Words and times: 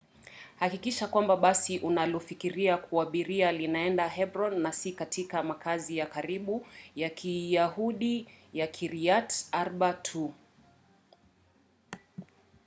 hakikisha 0.59 1.07
kwamba 1.07 1.37
basi 1.37 1.79
unalofikiria 1.79 2.77
kuabiri 2.77 3.51
linaenda 3.51 4.07
hebron 4.07 4.59
na 4.61 4.71
si 4.71 4.91
katika 4.91 5.43
makazi 5.43 5.97
ya 5.97 6.05
karibu 6.05 6.65
ya 6.95 7.09
kiyahudi 7.09 8.27
ya 8.53 8.67
kiryat 8.67 9.33
arba 9.51 9.93
tu 9.93 10.33